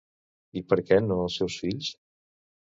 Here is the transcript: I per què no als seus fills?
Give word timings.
I 0.61 0.63
per 0.73 0.79
què 0.87 0.99
no 1.09 1.19
als 1.27 1.37
seus 1.43 1.61
fills? 1.67 1.95